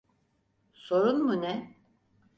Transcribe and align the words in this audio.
Sorun 0.73 1.23
mu 1.25 1.35
ne? 1.41 1.75